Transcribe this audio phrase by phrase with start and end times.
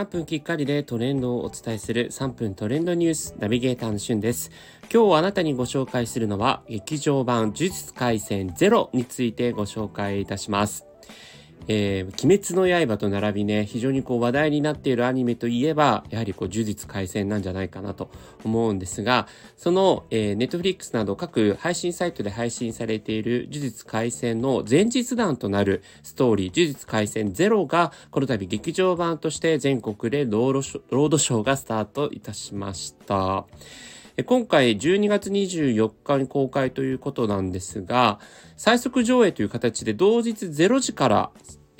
[0.00, 4.50] 3分きっかりでトレンドをお伝えする3分トレンドニュースナビゲーターのしゅんです。
[4.90, 10.86] 今日あなたにご紹介するのは劇場版呪術廻戦ゼロについてご紹介いたします。
[11.68, 18.10] えー、鬼滅の刃と並びね、非常にこう話題になっているアニメといえば、やはりこう呪術廻戦なんじゃないかなと
[18.44, 19.26] 思うんですが、
[19.56, 33.46] その、えー、ネットフリックスなど各配信サイトで配信されている呪術廻戦の前日談となるストーリー、呪術廻戦ゼロが、この度劇場版として全国でロードショーがスタートいたしました。
[34.24, 38.18] 今回12月24日に公開ということなんですが、
[38.56, 41.30] 最速上映という形で同日0時から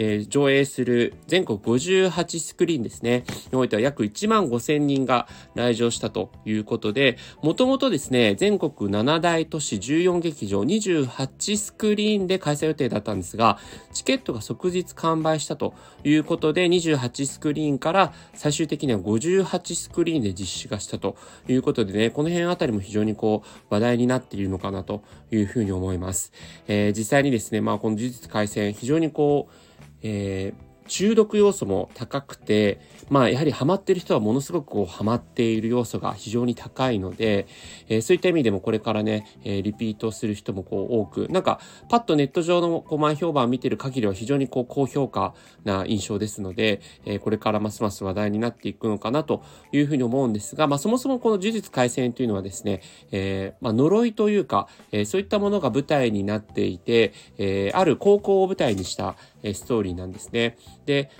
[0.00, 13.58] えー、上映する全国58スクリーンですね、においては約1万5千人が来場したということで、もともとですね、全国7大都市14劇場28スクリーンで開催予定だったんですが、
[13.92, 21.16] チケットが即日完売したということで、28スクリーンから最終的には58スクリーンで実施がしたと
[21.46, 26.32] いうことでね、この辺あたりも非常にこう話題になっているのかなというふうに思います。
[26.68, 29.70] えー、実際にですね、まあこの呪術改戦、非常にこう、
[30.02, 37.46] えー、中毒要素も高くて、まあやはりハマってる人はものすごくこうハマっている要素が非常に高いので、
[37.88, 45.34] えー、そういった意味でもこれからね、えー、リピートする人もこう多く、なんかパッとネット上のこう前評判を見てる限りは非常にこう高評価
[45.64, 60.56] な印象ですので、えー、これからますます話題になっていくのかなというふうに思うんですが、まあそもそもこの呪術廻戦というのはですね、えー、まあ呪いというか、えー、そういったものが舞台になっていて、えー、ある高校を舞台にした、ストーリーなんですね。
[60.86, 61.10] で、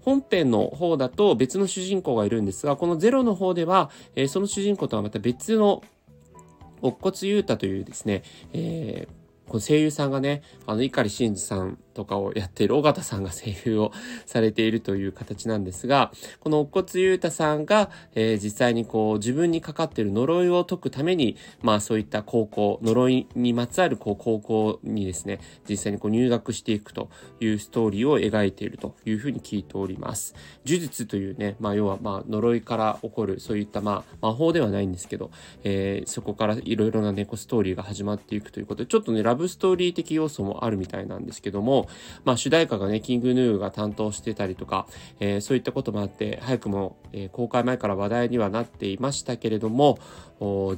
[0.00, 3.90] 本編の方だと別の主人公がいるんですが、このゼロの方では、
[4.28, 5.82] その主人公とはまた別の
[6.80, 9.17] 乙骨雄太というですね、えー、
[9.48, 13.92] この声優さんがね、あの、碇シンジさんとかをやっている尾形さんが声優を
[14.24, 27.10] されているという形なんですが、この乙骨雄太さんが、えー、実際にこう自分にかかっている呪いを解くために、まあそういった高校、呪いにまつわるこう高校にですね、実際にこう入学していくと
[27.40, 30.36] いうストーリーを描いているというふうに聞いております。
[30.64, 35.32] 呪術というね、まあ要はまあ呪いから起こるそういったまあ魔法ではないんですけど、
[35.64, 41.88] えー、そこからいろいろな猫、ね、ストーリーが始まっていくということで、ちょっとね、ブストーリー的要素もあるみたいなんですけども、
[42.24, 44.86] まあ、主題歌がね、キングヌーが担当してたりとか、
[45.20, 49.98] えー、そういったこともあって、早くも、えー、公開前から話題にはなっていましたけれども、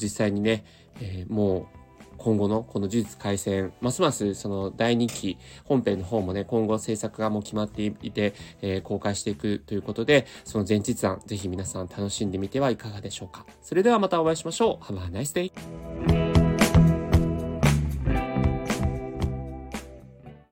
[0.01, 0.65] 実際にね、
[1.01, 1.81] えー、もう、
[2.21, 13.47] 今後のこの呪術廻戦、ますますその第2期本編の方もね、今後制作がもう決まっていて、えー、公開していくということで、その前日談、ぜひ皆さん楽しんでみてはいかがでしょうか。
[13.63, 14.85] それではまたお会いしましょう。
[14.85, 16.30] Have a nice day!